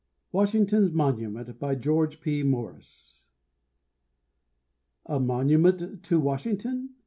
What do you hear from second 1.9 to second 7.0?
P. MORRIS. A monument to Washington?